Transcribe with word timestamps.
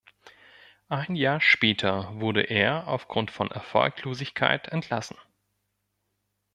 Ein 0.89 1.15
Jahr 1.15 1.39
später 1.39 2.19
wurde 2.19 2.41
er 2.41 2.87
aufgrund 2.87 3.29
von 3.29 3.51
Erfolglosigkeit 3.51 4.67
entlassen. 4.69 5.15